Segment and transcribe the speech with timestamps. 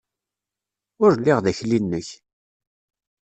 [1.03, 2.07] Ur lliɣ d akli-nnek!